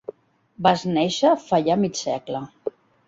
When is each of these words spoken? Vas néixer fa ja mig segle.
Vas 0.67 0.85
néixer 0.95 1.33
fa 1.49 1.59
ja 1.67 1.77
mig 1.83 1.93
segle. 2.01 2.43